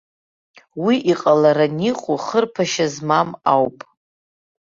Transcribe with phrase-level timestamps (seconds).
[0.83, 3.77] Уи иҟаларан иҟоу, хырԥашьа змам ауп.